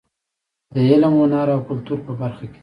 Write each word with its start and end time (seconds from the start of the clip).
د 0.73 0.75
علم، 0.89 1.13
هنر 1.21 1.47
او 1.55 1.61
کلتور 1.69 1.97
په 2.05 2.11
برخه 2.21 2.45
کې. 2.51 2.59